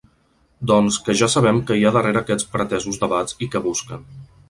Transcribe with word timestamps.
Doncs 0.71 0.97
que 1.09 1.15
ja 1.19 1.29
sabem 1.35 1.61
qui 1.69 1.79
hi 1.81 1.87
ha 1.89 1.93
darrera 1.99 2.25
aquests 2.25 2.51
pretesos 2.57 3.01
debats 3.07 3.41
i 3.49 3.55
què 3.57 3.67
busquen. 3.71 4.15